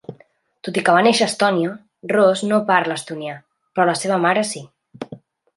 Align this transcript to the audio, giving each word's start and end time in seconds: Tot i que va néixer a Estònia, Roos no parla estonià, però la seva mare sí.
Tot 0.67 0.77
i 0.81 0.83
que 0.87 0.95
va 0.95 1.03
néixer 1.07 1.23
a 1.25 1.27
Estònia, 1.31 1.75
Roos 2.13 2.43
no 2.53 2.61
parla 2.71 2.97
estonià, 3.01 3.37
però 3.77 3.87
la 3.91 3.97
seva 4.03 4.21
mare 4.29 4.49
sí. 4.55 4.65